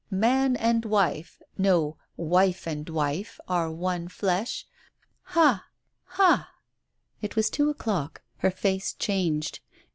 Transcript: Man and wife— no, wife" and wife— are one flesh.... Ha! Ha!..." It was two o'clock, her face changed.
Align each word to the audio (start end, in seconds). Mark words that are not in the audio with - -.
Man 0.09 0.55
and 0.55 0.83
wife— 0.83 1.43
no, 1.59 1.95
wife" 2.17 2.65
and 2.65 2.89
wife— 2.89 3.39
are 3.47 3.71
one 3.71 4.07
flesh.... 4.07 4.65
Ha! 5.37 5.67
Ha!..." 6.05 6.51
It 7.21 7.35
was 7.35 7.51
two 7.51 7.69
o'clock, 7.69 8.23
her 8.37 8.49
face 8.49 8.93
changed. 8.95 9.59